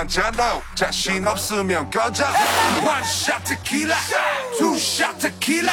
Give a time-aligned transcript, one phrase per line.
[0.00, 2.24] 한잔더 자신 없으면 꺼져.
[2.82, 3.94] 원샷 테킬라
[4.58, 5.72] 투샷 테킬라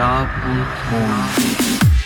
[0.00, 0.48] 打不
[0.88, 1.99] 通。